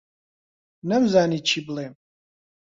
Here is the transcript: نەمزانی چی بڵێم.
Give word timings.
نەمزانی 0.89 1.39
چی 1.47 1.59
بڵێم. 1.65 1.93